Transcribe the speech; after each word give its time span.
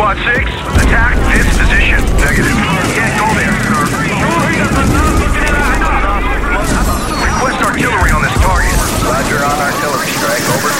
Squad 0.00 0.16
6, 0.16 0.32
attack 0.80 1.12
this 1.36 1.44
position. 1.60 2.00
Negative. 2.16 2.56
Can't 2.96 3.12
go 3.20 3.28
there. 3.36 3.52
Request 7.20 7.60
artillery 7.60 8.08
on 8.08 8.22
this 8.24 8.32
target. 8.40 8.72
Roger 9.04 9.44
on 9.44 9.60
artillery 9.60 10.08
strike, 10.16 10.40
over. 10.56 10.72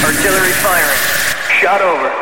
Artillery 0.00 0.52
firing. 0.64 1.00
Shot 1.60 1.82
over. 1.82 2.21